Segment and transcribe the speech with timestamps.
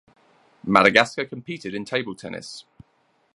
[0.63, 2.65] Madagascar competed in table tennis.